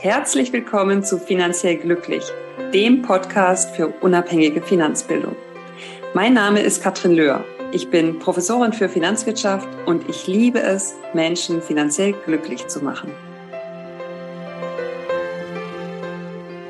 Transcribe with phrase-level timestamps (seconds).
[0.00, 2.22] Herzlich willkommen zu Finanziell Glücklich,
[2.72, 5.34] dem Podcast für unabhängige Finanzbildung.
[6.14, 7.42] Mein Name ist Katrin Löhr.
[7.72, 13.10] Ich bin Professorin für Finanzwirtschaft und ich liebe es, Menschen finanziell glücklich zu machen.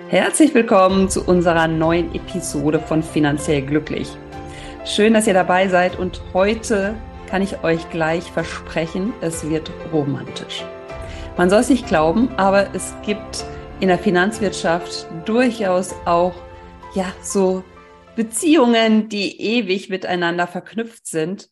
[0.08, 4.08] Herzlich willkommen zu unserer neuen Episode von Finanziell Glücklich.
[4.86, 6.94] Schön, dass ihr dabei seid und heute
[7.28, 10.64] kann ich euch gleich versprechen, es wird romantisch.
[11.38, 13.44] Man soll es nicht glauben, aber es gibt
[13.78, 16.34] in der Finanzwirtschaft durchaus auch
[16.94, 17.62] ja so
[18.16, 21.48] Beziehungen, die ewig miteinander verknüpft sind.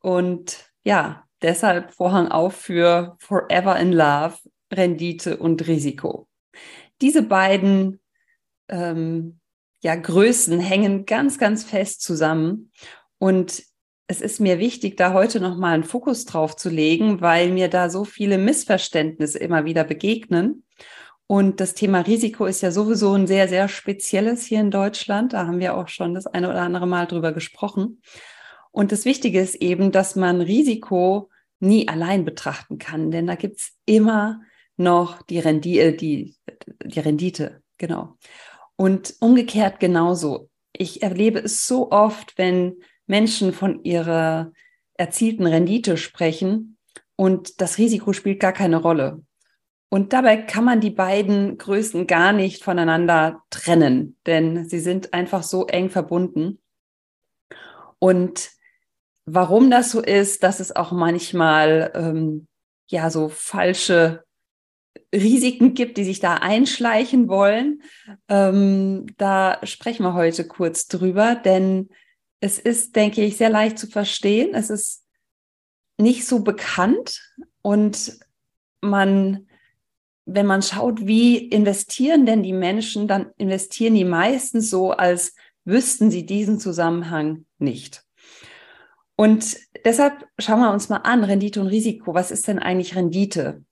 [0.00, 4.38] Und ja, deshalb Vorhang auf für Forever in Love,
[4.72, 6.26] Rendite und Risiko.
[7.02, 8.00] Diese beiden
[8.70, 9.38] ähm,
[9.82, 12.72] ja, Größen hängen ganz, ganz fest zusammen.
[13.18, 13.64] Und
[14.08, 17.90] es ist mir wichtig, da heute nochmal einen Fokus drauf zu legen, weil mir da
[17.90, 20.64] so viele Missverständnisse immer wieder begegnen.
[21.26, 25.32] Und das Thema Risiko ist ja sowieso ein sehr, sehr spezielles hier in Deutschland.
[25.32, 28.00] Da haben wir auch schon das eine oder andere Mal drüber gesprochen.
[28.70, 33.72] Und das Wichtige ist eben, dass man Risiko nie allein betrachten kann, denn da gibt's
[33.86, 34.42] immer
[34.76, 36.36] noch die Rendite, die,
[36.84, 38.16] die Rendite, genau.
[38.76, 40.50] Und umgekehrt genauso.
[40.72, 42.76] Ich erlebe es so oft, wenn
[43.06, 44.52] Menschen von ihrer
[44.94, 46.76] erzielten Rendite sprechen
[47.16, 49.22] und das Risiko spielt gar keine Rolle.
[49.88, 55.42] Und dabei kann man die beiden Größen gar nicht voneinander trennen, denn sie sind einfach
[55.42, 56.60] so eng verbunden.
[57.98, 58.50] Und
[59.24, 62.48] warum das so ist, dass es auch manchmal ähm,
[62.88, 64.24] ja so falsche
[65.14, 67.82] Risiken gibt, die sich da einschleichen wollen,
[68.28, 71.90] ähm, da sprechen wir heute kurz drüber, denn
[72.40, 74.54] es ist, denke ich, sehr leicht zu verstehen.
[74.54, 75.04] Es ist
[75.98, 77.20] nicht so bekannt
[77.62, 78.18] und
[78.80, 79.48] man,
[80.26, 86.10] wenn man schaut, wie investieren denn die Menschen, dann investieren die meistens so, als wüssten
[86.10, 88.04] sie diesen Zusammenhang nicht.
[89.16, 92.14] Und deshalb schauen wir uns mal an, Rendite und Risiko.
[92.14, 93.64] Was ist denn eigentlich Rendite?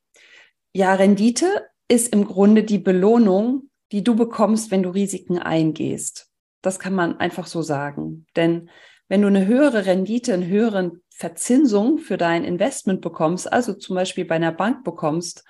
[0.72, 6.30] Ja, Rendite ist im Grunde die Belohnung, die du bekommst, wenn du Risiken eingehst.
[6.64, 8.26] Das kann man einfach so sagen.
[8.36, 8.70] Denn
[9.08, 14.24] wenn du eine höhere Rendite, eine höhere Verzinsung für dein Investment bekommst, also zum Beispiel
[14.24, 15.44] bei einer Bank bekommst,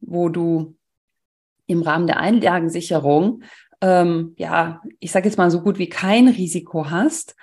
[0.00, 0.76] wo du
[1.66, 3.42] im Rahmen der Einlagensicherung,
[3.80, 7.36] ähm, ja, ich sage jetzt mal so gut wie kein Risiko hast,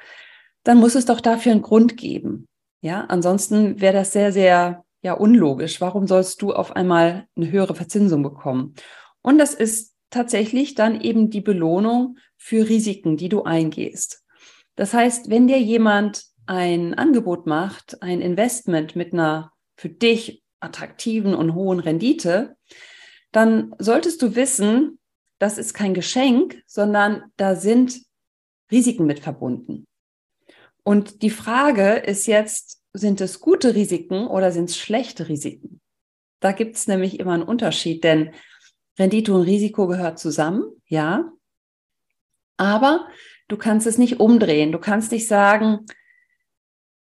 [0.64, 2.48] dann muss es doch dafür einen Grund geben.
[2.82, 5.80] Ja, ansonsten wäre das sehr, sehr ja unlogisch.
[5.82, 8.74] Warum sollst du auf einmal eine höhere Verzinsung bekommen?
[9.22, 14.24] Und das ist tatsächlich dann eben die Belohnung für Risiken, die du eingehst.
[14.76, 21.34] Das heißt, wenn dir jemand ein Angebot macht, ein Investment mit einer für dich attraktiven
[21.34, 22.56] und hohen Rendite,
[23.32, 25.00] dann solltest du wissen,
[25.40, 28.02] das ist kein Geschenk, sondern da sind
[28.72, 29.88] Risiken mit verbunden.
[30.84, 35.80] Und die Frage ist jetzt, sind es gute Risiken oder sind es schlechte Risiken?
[36.42, 38.34] Da gibt es nämlich immer einen Unterschied, denn
[39.00, 41.32] Rendite und Risiko gehört zusammen, ja.
[42.58, 43.08] Aber
[43.48, 44.72] du kannst es nicht umdrehen.
[44.72, 45.86] Du kannst nicht sagen,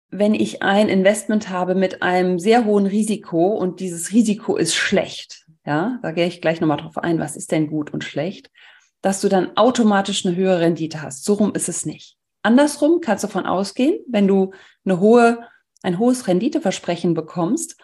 [0.09, 5.45] wenn ich ein Investment habe mit einem sehr hohen Risiko und dieses Risiko ist schlecht,
[5.65, 8.51] ja, da gehe ich gleich nochmal drauf ein, was ist denn gut und schlecht,
[9.01, 11.23] dass du dann automatisch eine höhere Rendite hast.
[11.23, 12.17] So rum ist es nicht.
[12.43, 14.51] Andersrum kannst du davon ausgehen, wenn du
[14.83, 15.47] eine hohe,
[15.81, 17.79] ein hohes Renditeversprechen bekommst,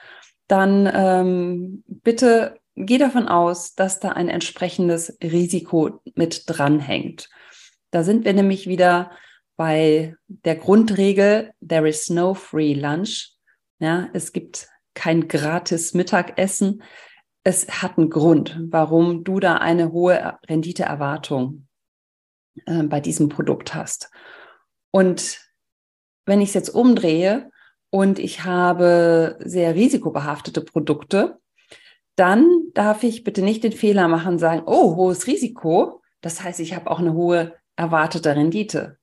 [0.47, 7.29] dann ähm, bitte geh davon aus, dass da ein entsprechendes Risiko mit dranhängt.
[7.91, 9.11] Da sind wir nämlich wieder
[9.55, 13.33] bei der Grundregel, there is no free lunch.
[13.79, 16.83] Ja, es gibt kein gratis Mittagessen.
[17.43, 21.67] Es hat einen Grund, warum du da eine hohe Renditeerwartung
[22.65, 24.11] äh, bei diesem Produkt hast.
[24.91, 25.39] Und
[26.25, 27.49] wenn ich es jetzt umdrehe
[27.89, 31.39] und ich habe sehr risikobehaftete Produkte,
[32.17, 36.03] dann darf ich bitte nicht den Fehler machen, sagen, oh, hohes Risiko.
[36.21, 38.99] Das heißt, ich habe auch eine hohe erwartete Rendite.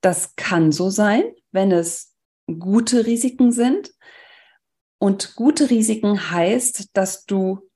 [0.00, 1.22] Das kann so sein,
[1.52, 2.16] wenn es
[2.58, 3.94] gute Risiken sind.
[4.98, 7.70] Und gute Risiken heißt, dass du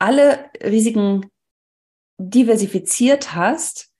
[0.00, 1.30] alle Risiken
[2.18, 3.92] diversifiziert hast,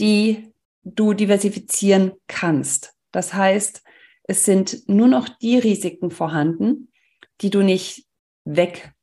[0.00, 0.54] die
[0.84, 2.94] du diversifizieren kannst.
[3.12, 3.82] Das heißt,
[4.22, 6.90] es sind nur noch die Risiken vorhanden,
[7.42, 8.06] die du nicht
[8.44, 8.93] weg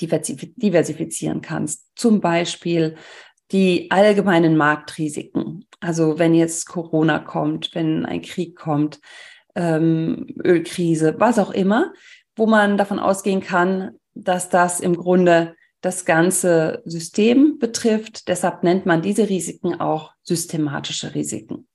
[0.00, 1.86] diversifizieren kannst.
[1.96, 2.96] Zum Beispiel
[3.52, 5.66] die allgemeinen Marktrisiken.
[5.80, 9.00] Also wenn jetzt Corona kommt, wenn ein Krieg kommt,
[9.54, 11.92] ähm, Ölkrise, was auch immer,
[12.36, 18.28] wo man davon ausgehen kann, dass das im Grunde das ganze System betrifft.
[18.28, 21.68] Deshalb nennt man diese Risiken auch systematische Risiken.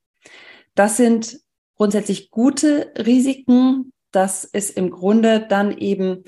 [0.73, 1.39] Das sind
[1.75, 3.93] grundsätzlich gute Risiken.
[4.11, 6.23] Das ist im Grunde dann eben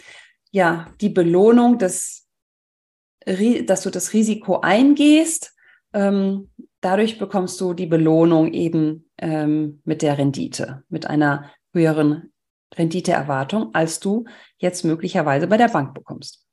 [0.51, 2.27] ja die Belohnung des,
[3.25, 5.55] dass du das Risiko eingehst.
[5.93, 6.51] Ähm,
[6.81, 12.31] dadurch bekommst du die Belohnung eben ähm, mit der Rendite, mit einer höheren
[12.75, 14.25] Renditeerwartung, als du
[14.57, 16.45] jetzt möglicherweise bei der Bank bekommst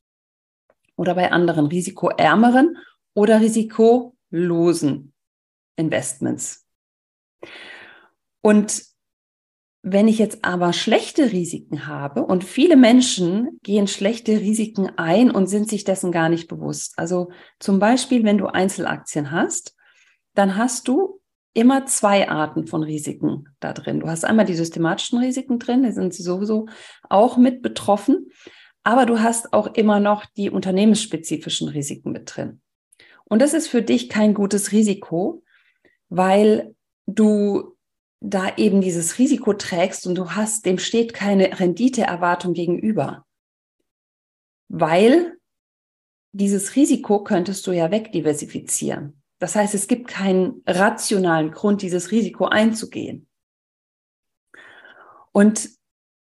[0.97, 2.77] oder bei anderen risikoärmeren
[3.15, 5.13] oder risikolosen
[5.77, 6.67] Investments.
[8.41, 8.83] Und
[9.93, 15.47] wenn ich jetzt aber schlechte Risiken habe und viele Menschen gehen schlechte Risiken ein und
[15.47, 16.95] sind sich dessen gar nicht bewusst.
[16.97, 19.77] Also zum Beispiel, wenn du Einzelaktien hast,
[20.35, 21.21] dann hast du
[21.55, 24.01] immer zwei Arten von Risiken da drin.
[24.01, 26.67] Du hast einmal die systematischen Risiken drin, da sind sie sowieso
[27.09, 28.31] auch mit betroffen.
[28.85, 32.61] Aber du hast auch immer noch die unternehmensspezifischen Risiken mit drin.
[33.25, 35.43] Und das ist für dich kein gutes Risiko,
[36.09, 36.75] weil
[37.07, 37.77] du
[38.21, 43.25] da eben dieses Risiko trägst und du hast, dem steht keine Renditeerwartung gegenüber.
[44.69, 45.39] Weil
[46.33, 49.23] dieses Risiko könntest du ja wegdiversifizieren.
[49.39, 53.29] Das heißt, es gibt keinen rationalen Grund, dieses Risiko einzugehen.
[55.33, 55.71] Und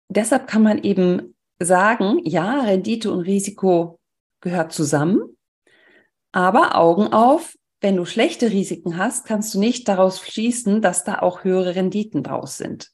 [0.09, 3.99] deshalb kann man eben sagen, ja, Rendite und Risiko
[4.41, 5.37] gehört zusammen,
[6.31, 11.19] aber Augen auf, wenn du schlechte Risiken hast, kannst du nicht daraus schließen, dass da
[11.19, 12.91] auch höhere Renditen draus sind,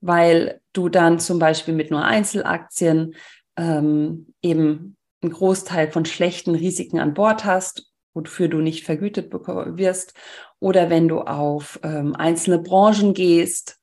[0.00, 3.14] weil du dann zum Beispiel mit nur Einzelaktien
[3.56, 10.14] ähm, eben einen Großteil von schlechten Risiken an Bord hast, wofür du nicht vergütet wirst,
[10.60, 13.78] oder wenn du auf ähm, einzelne Branchen gehst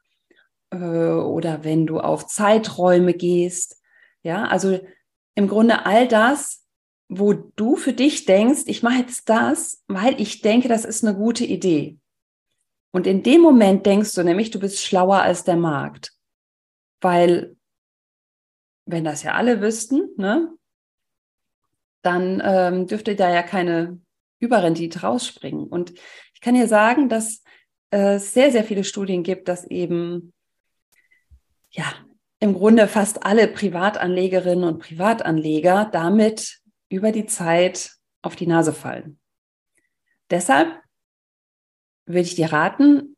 [0.72, 3.82] äh, oder wenn du auf Zeiträume gehst,
[4.22, 4.80] ja, also
[5.36, 6.66] im Grunde all das,
[7.10, 11.18] wo du für dich denkst, ich mache jetzt das, weil ich denke, das ist eine
[11.18, 11.98] gute Idee.
[12.92, 16.14] Und in dem Moment denkst du nämlich, du bist schlauer als der Markt.
[17.02, 17.56] Weil,
[18.86, 20.54] wenn das ja alle wüssten, ne,
[22.04, 24.00] dann ähm, dürfte da ja keine
[24.40, 25.68] Überrendite rausspringen.
[25.68, 25.94] Und
[26.34, 27.44] ich kann dir sagen, dass
[27.90, 30.32] es äh, sehr, sehr viele Studien gibt, dass eben
[31.72, 31.86] ja,
[32.40, 36.59] im Grunde fast alle Privatanlegerinnen und Privatanleger damit
[36.90, 37.92] über die Zeit
[38.22, 39.20] auf die Nase fallen.
[40.30, 40.82] Deshalb
[42.06, 43.16] würde ich dir raten,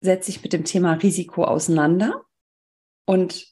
[0.00, 2.24] setz dich mit dem Thema Risiko auseinander
[3.04, 3.46] und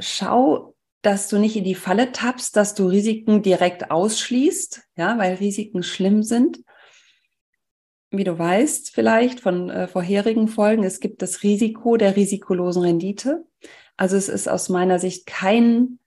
[0.00, 5.34] schau, dass du nicht in die Falle tappst, dass du Risiken direkt ausschließt, ja, weil
[5.34, 6.62] Risiken schlimm sind.
[8.10, 13.44] Wie du weißt, vielleicht von äh, vorherigen Folgen, es gibt das Risiko der risikolosen Rendite.
[13.96, 15.98] Also es ist aus meiner Sicht kein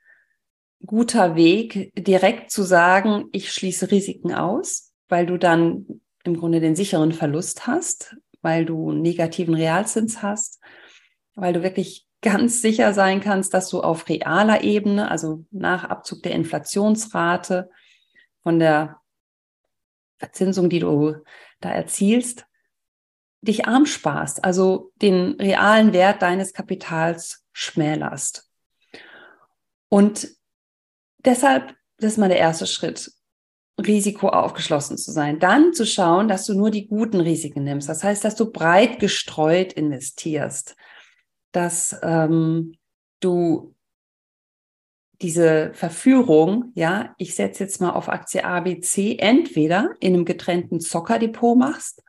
[0.85, 6.75] guter Weg, direkt zu sagen, ich schließe Risiken aus, weil du dann im Grunde den
[6.75, 10.59] sicheren Verlust hast, weil du negativen Realzins hast,
[11.35, 16.23] weil du wirklich ganz sicher sein kannst, dass du auf realer Ebene, also nach Abzug
[16.23, 17.69] der Inflationsrate
[18.41, 18.99] von der
[20.17, 21.15] Verzinsung, die du
[21.59, 22.45] da erzielst,
[23.41, 28.49] dich arm sparst, also den realen Wert deines Kapitals schmälerst.
[29.89, 30.35] Und
[31.25, 33.11] deshalb, das ist mal der erste Schritt,
[33.79, 35.39] Risiko aufgeschlossen zu sein.
[35.39, 37.89] Dann zu schauen, dass du nur die guten Risiken nimmst.
[37.89, 40.75] Das heißt, dass du breit gestreut investierst,
[41.51, 42.75] dass ähm,
[43.19, 43.75] du
[45.21, 51.57] diese Verführung, ja, ich setze jetzt mal auf Aktie ABC, entweder in einem getrennten Zockerdepot
[51.57, 52.03] machst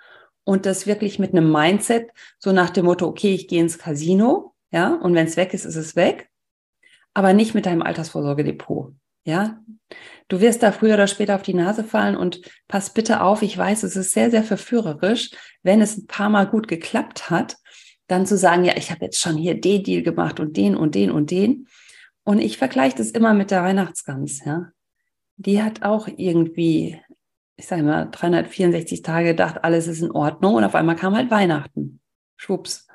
[0.44, 4.56] und das wirklich mit einem Mindset, so nach dem Motto, okay, ich gehe ins Casino
[4.70, 6.28] ja, und wenn es weg ist, ist es weg,
[7.14, 8.94] aber nicht mit deinem Altersvorsorgedepot,
[9.26, 9.60] ja.
[10.28, 13.56] Du wirst da früher oder später auf die Nase fallen und pass bitte auf, ich
[13.56, 15.30] weiß, es ist sehr, sehr verführerisch,
[15.62, 17.56] wenn es ein paar Mal gut geklappt hat,
[18.08, 20.94] dann zu sagen, ja, ich habe jetzt schon hier den Deal gemacht und den und
[20.94, 21.68] den und den.
[22.24, 24.70] Und ich vergleiche das immer mit der Weihnachtsgans, ja.
[25.36, 27.00] Die hat auch irgendwie,
[27.56, 31.30] ich sage mal, 364 Tage gedacht, alles ist in Ordnung und auf einmal kam halt
[31.30, 32.00] Weihnachten.
[32.36, 32.86] Schwupps.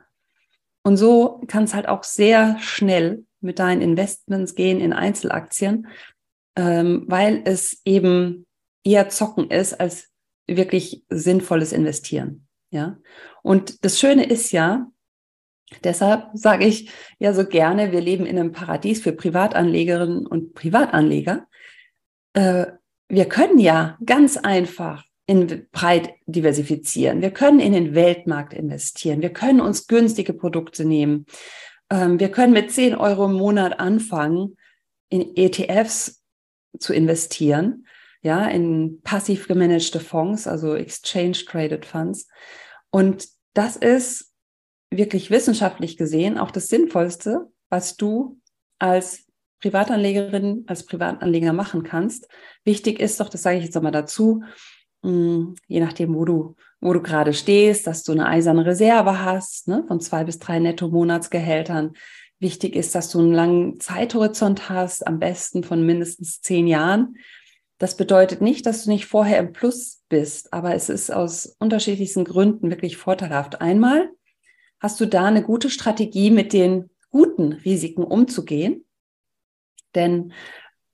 [0.83, 5.87] Und so kann es halt auch sehr schnell mit deinen Investments gehen in Einzelaktien,
[6.55, 8.45] ähm, weil es eben
[8.83, 10.09] eher zocken ist als
[10.47, 12.47] wirklich sinnvolles Investieren.
[12.71, 12.97] Ja.
[13.43, 14.87] Und das Schöne ist ja,
[15.83, 21.47] deshalb sage ich ja so gerne, wir leben in einem Paradies für Privatanlegerinnen und Privatanleger.
[22.33, 22.67] Äh,
[23.07, 27.21] wir können ja ganz einfach in breit diversifizieren.
[27.21, 29.21] Wir können in den Weltmarkt investieren.
[29.21, 31.25] Wir können uns günstige Produkte nehmen.
[31.89, 34.57] Ähm, wir können mit 10 Euro im Monat anfangen,
[35.09, 36.20] in ETFs
[36.79, 37.85] zu investieren.
[38.23, 42.27] ja, in passiv gemanagte Fonds, also Exchange Traded Funds.
[42.91, 44.31] Und das ist
[44.91, 48.39] wirklich wissenschaftlich gesehen auch das Sinnvollste, was du
[48.77, 49.25] als
[49.61, 52.27] Privatanlegerin, als Privatanleger machen kannst.
[52.63, 54.43] Wichtig ist doch, das sage ich jetzt nochmal dazu,
[55.03, 59.67] hm, je nachdem, wo du, wo du gerade stehst, dass du eine eiserne Reserve hast,
[59.67, 61.93] ne, von zwei bis drei Netto-Monatsgehältern.
[62.41, 67.17] Wichtig ist, dass du einen langen Zeithorizont hast, am besten von mindestens zehn Jahren.
[67.77, 72.25] Das bedeutet nicht, dass du nicht vorher im Plus bist, aber es ist aus unterschiedlichsten
[72.25, 73.61] Gründen wirklich vorteilhaft.
[73.61, 74.09] Einmal
[74.79, 78.85] hast du da eine gute Strategie, mit den guten Risiken umzugehen.
[79.93, 80.33] Denn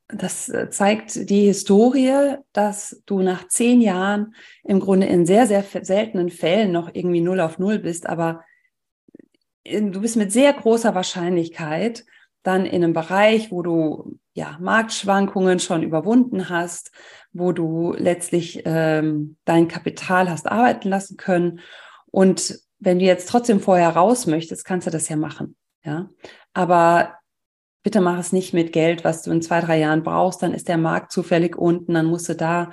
[0.10, 4.36] das äh, zeigt die Historie, dass du nach zehn Jahren
[4.66, 8.44] im Grunde in sehr, sehr seltenen Fällen noch irgendwie null auf null bist, aber
[9.70, 12.06] du bist mit sehr großer Wahrscheinlichkeit
[12.44, 16.92] dann in einem Bereich, wo du ja Marktschwankungen schon überwunden hast,
[17.34, 21.60] wo du letztlich ähm, dein Kapital hast arbeiten lassen können.
[22.10, 25.58] Und wenn du jetzt trotzdem vorher raus möchtest, kannst du das ja machen.
[25.84, 26.10] Ja,
[26.54, 27.16] aber
[27.84, 30.68] bitte mach es nicht mit Geld, was du in zwei, drei Jahren brauchst, dann ist
[30.68, 32.72] der Markt zufällig unten, dann musst du da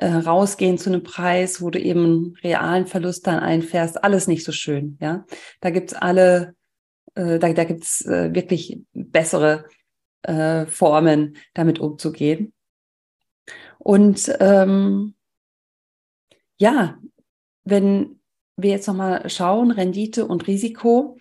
[0.00, 4.02] äh, rausgehen zu einem Preis, wo du eben einen realen Verlust dann einfährst.
[4.02, 5.26] Alles nicht so schön, ja.
[5.60, 6.54] Da gibt's alle,
[7.14, 9.66] äh, da, da gibt's äh, wirklich bessere
[10.22, 12.54] äh, Formen, damit umzugehen.
[13.78, 15.14] Und ähm,
[16.58, 16.98] ja,
[17.64, 18.20] wenn
[18.56, 21.18] wir jetzt nochmal schauen, Rendite und Risiko,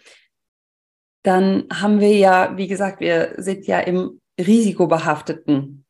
[1.23, 5.85] dann haben wir ja, wie gesagt, wir sind ja im risikobehafteten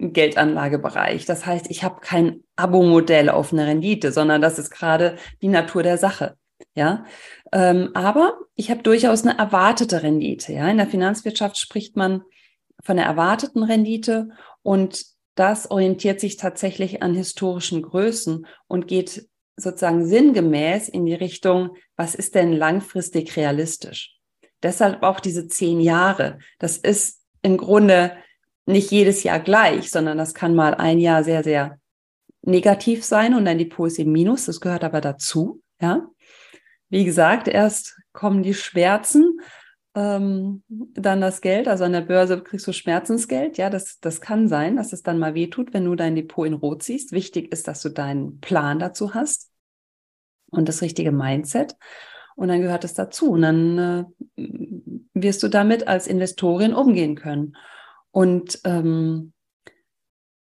[0.00, 1.26] Geldanlagebereich.
[1.26, 5.82] Das heißt, ich habe kein Abo-Modell auf eine Rendite, sondern das ist gerade die Natur
[5.82, 6.36] der Sache.
[6.74, 7.04] Ja,
[7.52, 10.52] ähm, aber ich habe durchaus eine erwartete Rendite.
[10.52, 12.22] Ja, in der Finanzwirtschaft spricht man
[12.82, 14.28] von der erwarteten Rendite
[14.62, 15.04] und
[15.34, 22.14] das orientiert sich tatsächlich an historischen Größen und geht sozusagen sinngemäß in die Richtung, was
[22.14, 24.16] ist denn langfristig realistisch?
[24.62, 26.38] Deshalb auch diese zehn Jahre.
[26.58, 28.12] Das ist im Grunde
[28.66, 31.78] nicht jedes Jahr gleich, sondern das kann mal ein Jahr sehr, sehr
[32.42, 34.46] negativ sein und dann die Depot im Minus.
[34.46, 35.62] Das gehört aber dazu.
[35.80, 36.06] Ja,
[36.88, 39.40] wie gesagt, erst kommen die Schmerzen,
[39.94, 41.68] ähm, dann das Geld.
[41.68, 43.58] Also an der Börse kriegst du Schmerzensgeld.
[43.58, 46.54] Ja, das, das kann sein, dass es dann mal wehtut, wenn du dein Depot in
[46.54, 47.12] Rot siehst.
[47.12, 49.50] Wichtig ist, dass du deinen Plan dazu hast
[50.50, 51.76] und das richtige Mindset.
[52.36, 53.32] Und dann gehört es dazu.
[53.32, 53.78] Und dann
[54.36, 54.44] äh,
[55.14, 57.56] wirst du damit als Investorin umgehen können.
[58.10, 59.32] Und ähm,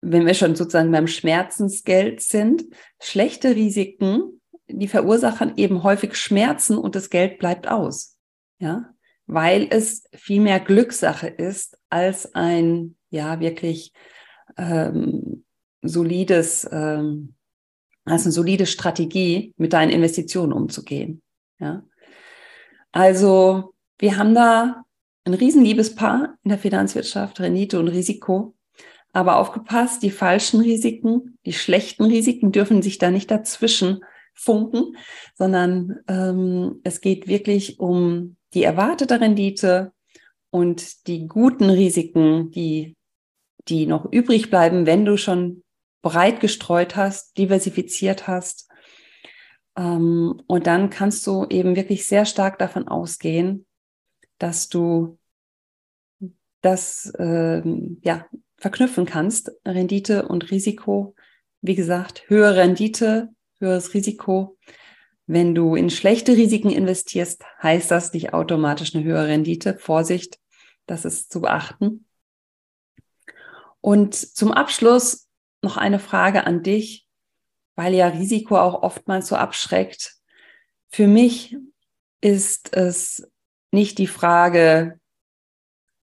[0.00, 2.64] wenn wir schon sozusagen beim Schmerzensgeld sind,
[3.00, 8.16] schlechte Risiken, die verursachen eben häufig Schmerzen und das Geld bleibt aus.
[8.58, 8.94] Ja,
[9.26, 13.92] weil es viel mehr Glückssache ist als ein, ja, wirklich
[14.56, 15.44] ähm,
[15.82, 17.34] solides, ähm,
[18.04, 21.22] als eine solide Strategie, mit deinen Investitionen umzugehen.
[21.58, 21.84] Ja.
[22.92, 24.85] Also wir haben da
[25.26, 28.54] ein Riesenliebespaar in der Finanzwirtschaft, Rendite und Risiko.
[29.12, 34.00] Aber aufgepasst, die falschen Risiken, die schlechten Risiken dürfen sich da nicht dazwischen
[34.34, 34.96] funken,
[35.34, 39.92] sondern ähm, es geht wirklich um die erwartete Rendite
[40.50, 42.94] und die guten Risiken, die,
[43.68, 45.62] die noch übrig bleiben, wenn du schon
[46.02, 48.68] breit gestreut hast, diversifiziert hast
[49.76, 53.65] ähm, und dann kannst du eben wirklich sehr stark davon ausgehen,
[54.38, 55.18] dass du
[56.60, 58.26] das ähm, ja,
[58.58, 61.14] verknüpfen kannst, Rendite und Risiko.
[61.60, 64.56] Wie gesagt, höhere Rendite, höheres Risiko.
[65.26, 69.76] Wenn du in schlechte Risiken investierst, heißt das nicht automatisch eine höhere Rendite.
[69.78, 70.38] Vorsicht,
[70.86, 72.06] das ist zu beachten.
[73.80, 75.28] Und zum Abschluss
[75.62, 77.06] noch eine Frage an dich
[77.76, 80.16] weil ja Risiko auch oftmals so abschreckt.
[80.88, 81.56] Für mich
[82.20, 83.30] ist es
[83.76, 84.98] nicht die Frage,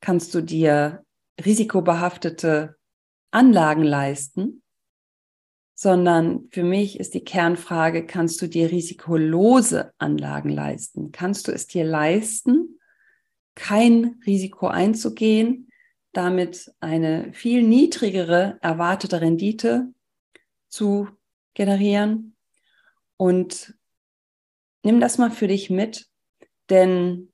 [0.01, 1.05] kannst du dir
[1.43, 2.77] risikobehaftete
[3.31, 4.63] Anlagen leisten,
[5.75, 11.13] sondern für mich ist die Kernfrage, kannst du dir risikolose Anlagen leisten?
[11.13, 12.79] Kannst du es dir leisten,
[13.55, 15.71] kein Risiko einzugehen,
[16.13, 19.95] damit eine viel niedrigere erwartete Rendite
[20.69, 21.09] zu
[21.55, 22.37] generieren.
[23.17, 23.75] Und
[24.83, 26.07] nimm das mal für dich mit,
[26.69, 27.32] denn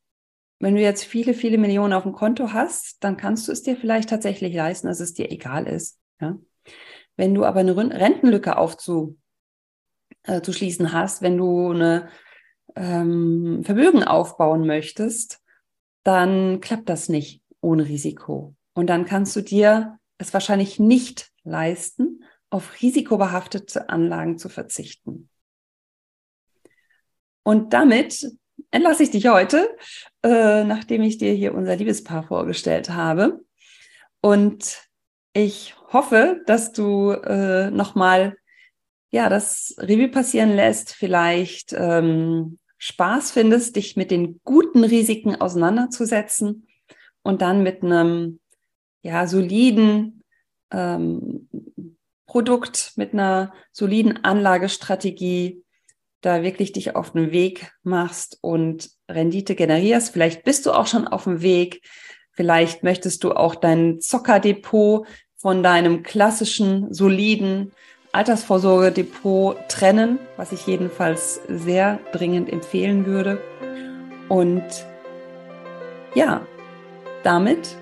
[0.61, 3.77] wenn du jetzt viele, viele Millionen auf dem Konto hast, dann kannst du es dir
[3.77, 6.01] vielleicht tatsächlich leisten, dass es dir egal ist.
[6.21, 6.39] Ja?
[7.17, 9.17] Wenn du aber eine Rentenlücke aufzuschließen
[10.87, 12.09] äh, hast, wenn du eine
[12.75, 15.41] ähm, Vermögen aufbauen möchtest,
[16.03, 18.55] dann klappt das nicht ohne Risiko.
[18.75, 25.29] Und dann kannst du dir es wahrscheinlich nicht leisten, auf risikobehaftete Anlagen zu verzichten.
[27.43, 28.31] Und damit
[28.71, 29.69] entlasse ich dich heute,
[30.23, 33.41] äh, nachdem ich dir hier unser Liebespaar vorgestellt habe.
[34.21, 34.83] Und
[35.33, 38.37] ich hoffe, dass du äh, nochmal
[39.11, 46.69] ja, das Revue passieren lässt, vielleicht ähm, Spaß findest, dich mit den guten Risiken auseinanderzusetzen
[47.23, 48.41] und dann mit einem
[49.03, 50.25] ja, soliden
[50.71, 51.49] ähm,
[52.27, 55.65] Produkt, mit einer soliden Anlagestrategie
[56.21, 60.13] da wirklich dich auf den Weg machst und Rendite generierst.
[60.13, 61.83] Vielleicht bist du auch schon auf dem Weg.
[62.33, 65.07] Vielleicht möchtest du auch dein Zockerdepot
[65.37, 67.73] von deinem klassischen, soliden
[68.13, 73.41] Altersvorsorgedepot trennen, was ich jedenfalls sehr dringend empfehlen würde.
[74.29, 74.65] Und
[76.15, 76.47] ja,
[77.23, 77.77] damit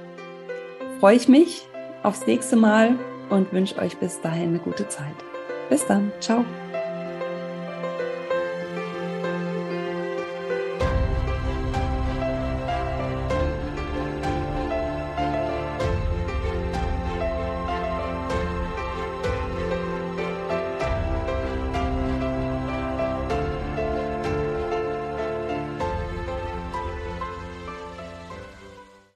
[1.00, 1.66] freue ich mich
[2.02, 2.98] aufs nächste Mal
[3.30, 5.14] und wünsche euch bis dahin eine gute Zeit.
[5.68, 6.12] Bis dann.
[6.20, 6.44] Ciao.